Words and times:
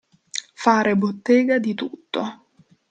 Fare 0.55 0.95
bottega 0.97 1.59
di 1.59 1.75
tutto. 1.75 2.45